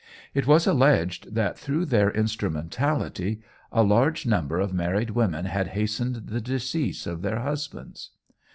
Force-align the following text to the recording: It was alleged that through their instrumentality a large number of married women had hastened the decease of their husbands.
It 0.33 0.47
was 0.47 0.65
alleged 0.65 1.35
that 1.35 1.59
through 1.59 1.85
their 1.85 2.09
instrumentality 2.09 3.39
a 3.71 3.83
large 3.83 4.25
number 4.25 4.59
of 4.59 4.73
married 4.73 5.11
women 5.11 5.45
had 5.45 5.67
hastened 5.77 6.25
the 6.29 6.41
decease 6.41 7.05
of 7.05 7.21
their 7.21 7.37
husbands. 7.41 8.09